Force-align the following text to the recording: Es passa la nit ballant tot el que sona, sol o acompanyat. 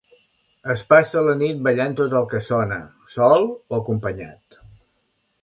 Es 0.73 0.83
passa 0.93 1.21
la 1.27 1.35
nit 1.41 1.59
ballant 1.67 1.93
tot 1.99 2.15
el 2.21 2.25
que 2.31 2.41
sona, 2.47 2.81
sol 3.17 3.47
o 3.51 3.79
acompanyat. 3.81 4.61